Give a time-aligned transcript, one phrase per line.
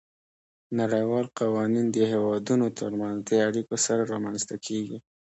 [0.79, 4.97] نړیوال قوانین د هیوادونو ترمنځ د اړیکو سره رامنځته کیږي